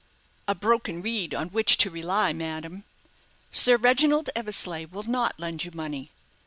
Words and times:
"A 0.47 0.55
broken 0.55 1.03
reed 1.03 1.31
on 1.35 1.49
which 1.49 1.77
to 1.77 1.91
rely, 1.91 2.33
madame. 2.33 2.85
Sir 3.51 3.77
Reginald 3.77 4.31
Eversleigh 4.35 4.87
will 4.87 5.03
not 5.03 5.39
lend 5.39 5.63
you 5.63 5.69
money. 5.75 6.09